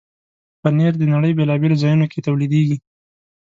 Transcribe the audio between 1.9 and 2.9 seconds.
کې تولیدېږي.